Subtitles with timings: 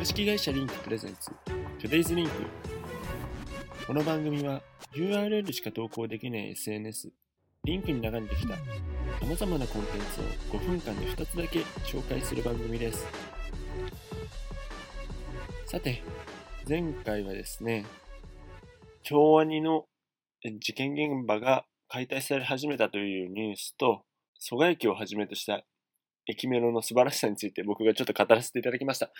[0.00, 1.30] 株式会社リンクプレゼンツ
[1.78, 2.30] Today's Link
[3.86, 4.62] この番組は
[4.94, 7.10] URL しか投稿できない SNS
[7.64, 8.54] リンクに流れてきた
[9.20, 13.04] 様々なコンテンツを5分間で2つだけ紹介する番組です
[15.66, 16.02] さて
[16.66, 17.84] 前回はですね
[19.02, 19.84] 京アニの
[20.60, 24.00] 事件現場が解体され始めたというニュースと
[24.38, 25.60] 蘇我駅をはじめとした
[26.26, 29.10] 駅メロの素晴らしさについて僕がちょっと語らせていただきました。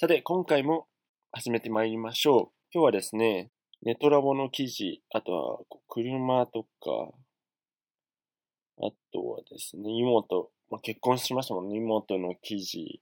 [0.00, 0.86] さて、今回も
[1.32, 2.70] 始めてまいりましょう。
[2.72, 3.50] 今日はですね、
[3.82, 6.68] ネトラボの記事、あとは車とか、
[8.80, 13.00] あとはですね、妹、まあ、結婚しましたもんね、妹の記事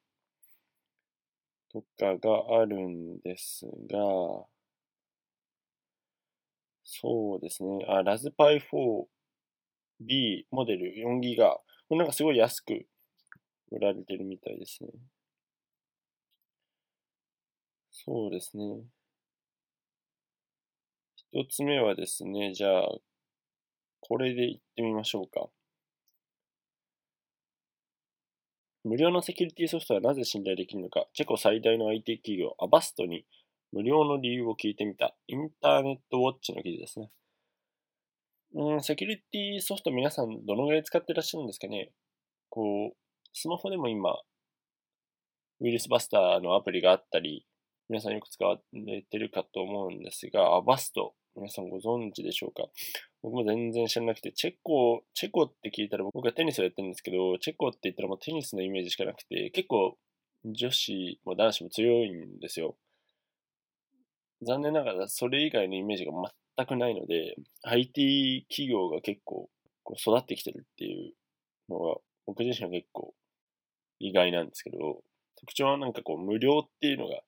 [1.71, 4.47] とかがあるんですが、
[6.83, 12.87] そうですね、あ、ラズパイ 4B モデル4ギガ、これなんかすごい安く
[13.71, 14.89] 売られてるみたいですね。
[18.07, 18.85] そうですね。
[21.33, 22.89] 一つ目はですね、じゃあ、
[24.01, 25.49] これでいってみましょうか。
[28.85, 33.27] 無料のセキュリティソフトはなぜ信頼できるのか、チェコ最大の IT 企業アバストに
[33.73, 37.11] 無料の理由を聞いてみた、インターネットウォッチの記事ですね。
[38.55, 41.91] うん、セキュリティソフト皆さんどのぐらい使ってらっしゃるんですかね
[42.49, 42.97] こう、
[43.33, 44.13] スマホでも今、
[45.61, 47.45] ウイルスバスターのアプリがあったり、
[47.89, 52.69] 皆さんよく使われてるかと思うんですが、アバスト、皆さんご存知でしょうか？
[53.23, 59.97] 僕も全然知らなくて、チェコ、チェコって聞いたら僕はテニスをやってるんですけど、チェコって言ったらもうテニスのイメージしかなくて、結構
[60.45, 62.77] 女子も男子も強いんですよ。
[64.43, 66.13] 残念ながらそれ以外のイメージが
[66.57, 69.49] 全くないので、IT 企業が結構
[69.85, 71.15] こう育ってきてるっていう
[71.69, 71.95] のが
[72.27, 73.15] 僕自身は結構
[74.01, 75.03] 意外なんですけど、
[75.39, 77.21] 特徴はなんかこう無料っていうのが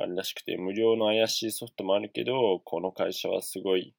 [0.00, 3.94] あるらしくて、無料の怪しいソフトもあるけど、この会社はすごい、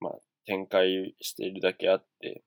[0.00, 0.12] まあ、
[0.44, 2.42] 展開しているだけあって、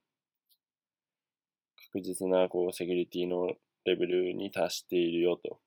[1.91, 3.47] 確実なこうセキュリティの
[3.85, 5.59] レベルに達しているよと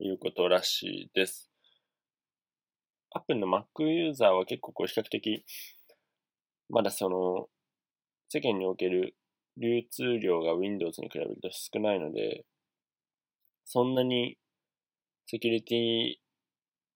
[0.00, 1.50] いうことらしいです。
[3.12, 5.44] Apple の Mac ユーザーは結構こう比較的、
[6.68, 7.48] まだその、
[8.28, 9.16] 世間における
[9.56, 12.44] 流通量が Windows に比べると少ないので、
[13.64, 14.36] そんなに
[15.30, 16.14] セキュリティ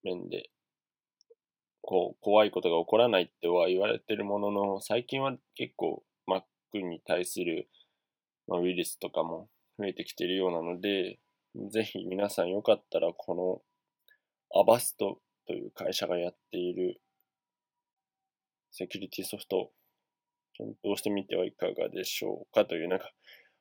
[0.03, 0.51] 面で、
[1.83, 6.43] こう、怖いことが起こらないっては言われてるものの、最近は結構 Mac
[6.81, 7.69] に対する、
[8.49, 11.21] まあ、ウイルスとかも増えてきているようなので、
[11.71, 13.63] ぜひ皆さんよかったらこ
[14.53, 17.01] のアバストという会社がやっている
[18.73, 19.71] セキュリティソフト
[20.55, 23.13] 検討してみてはいかがでしょうかという、なんか、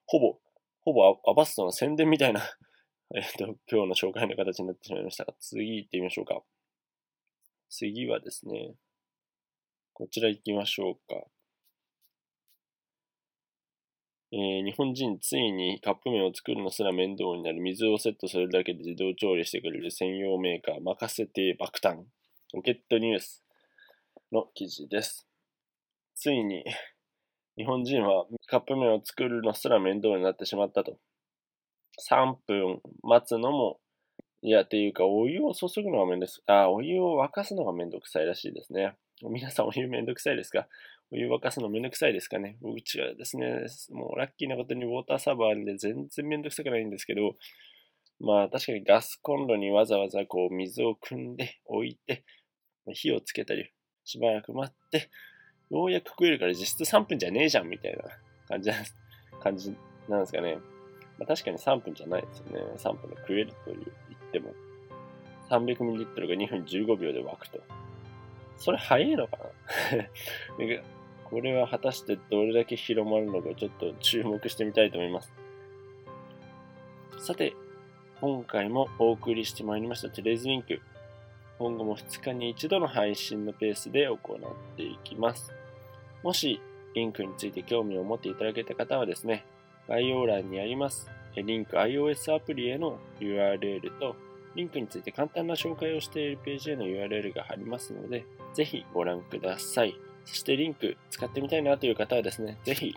[0.07, 0.39] ほぼ、
[0.81, 2.41] ほぼアバストの宣伝みたいな
[3.15, 6.41] えっと、今日の紹介の形になってしまいましたが、次行ってみましょうか。
[7.69, 8.73] 次はですね、
[9.93, 11.23] こちら行きましょうか。
[14.31, 22.05] えー、日本人ついにカップ麺を作るのすら面倒になる水をセットするだけで自動調理してくれる専用メーカー任せて爆誕
[22.53, 23.43] ロケットニュース
[24.31, 25.27] の記事です。
[26.15, 26.63] ついに
[27.57, 30.97] 日本人はカップ麺を作るのすら面倒になってしまったと。
[32.09, 33.79] 3分待つのも、
[34.41, 36.43] いや、っていうか、お湯を注ぐのがめんどくさい。
[36.47, 38.95] あ、お湯を沸かすのがめんどくさいらしいですね。
[39.21, 40.67] 皆さんお湯めんどくさいですか？
[41.11, 42.57] お湯沸かすのめんどくさいですかね？
[42.61, 47.35] うちはですね、もうラッキーなことにウォーターサーバーで全然めんどくさくないんですけど、
[48.19, 52.25] まあ確かにガスコンロにわざわざこう水を汲んで置いて、
[52.91, 53.71] 火をつけたり、
[54.03, 55.09] しばらく待って、
[55.69, 58.03] ようやく食えるから実質3分じゃねえじゃんみたいな
[58.49, 58.69] 感じ
[60.09, 60.57] なんですかね。
[61.25, 62.63] 確かに3分じゃないですよね。
[62.77, 64.53] 3分で食えると言っても。
[65.49, 67.59] 300ml が2分15秒で沸くと。
[68.57, 69.37] それ早いのか
[70.57, 70.83] な？
[71.29, 75.33] これは果たしてどれだけ広まるのかちょっと注目してみたいと思います。
[77.17, 77.55] さて、
[78.21, 80.79] 今回もお送りしてまいりましたテレズリンク。
[81.57, 85.53] 今後も2日に1度の配信のペースで行っていきます。
[86.21, 86.61] もし、
[86.93, 89.45] リンクについて興味を持っていただけた方はですね、
[89.87, 94.15] 概要欄にあります、リンク iOS アプリへの URL と、
[94.55, 99.95] リンクについて簡単な紹介をしているページへの URL が貼りますので、ぜひご覧ください。
[100.25, 102.95] そしてリンク使ってみたいなという方はですね、ぜひ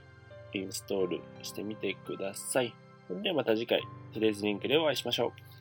[0.53, 2.75] インストールしてみてください。
[3.09, 5.56] それではまた次回、トレーズリンクでお会いしましょう。